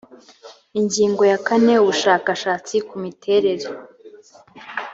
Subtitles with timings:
[0.79, 3.67] ingingo ya kane ubushakashatsi ku miterere